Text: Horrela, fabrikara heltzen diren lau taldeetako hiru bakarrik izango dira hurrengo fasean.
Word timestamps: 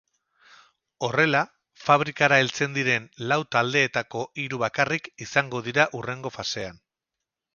Horrela, 1.07 1.41
fabrikara 1.81 2.39
heltzen 2.43 2.73
diren 2.79 3.05
lau 3.31 3.37
taldeetako 3.57 4.25
hiru 4.45 4.61
bakarrik 4.65 5.11
izango 5.29 5.65
dira 5.71 5.89
hurrengo 5.99 6.33
fasean. 6.39 6.83